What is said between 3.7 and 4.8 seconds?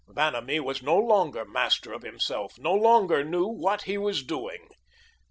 he was doing.